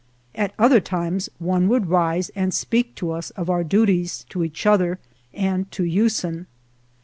[0.33, 4.43] At other times one would rise and speak to us of our duties 1 to
[4.43, 4.97] each other
[5.31, 6.47] and to Usen.